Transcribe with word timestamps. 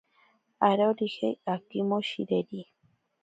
Arorijei 0.67 1.33
akimoshireri. 1.53 2.61